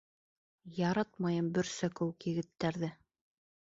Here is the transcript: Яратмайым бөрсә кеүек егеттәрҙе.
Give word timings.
Яратмайым 0.77 1.53
бөрсә 1.59 1.93
кеүек 2.01 2.31
егеттәрҙе. 2.35 2.95